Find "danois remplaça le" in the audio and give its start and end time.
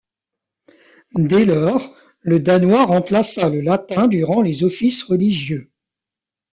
2.39-3.61